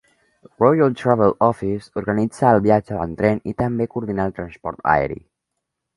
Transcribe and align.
Royal 0.61 0.95
Travel 1.01 1.35
Office 1.49 1.91
organitza 2.01 2.55
el 2.55 2.63
viatge 2.69 2.97
en 3.05 3.13
tren 3.21 3.45
i 3.53 3.57
també 3.63 3.91
coordina 3.93 4.29
el 4.31 4.37
transport 4.41 4.85
aeri. 4.95 5.21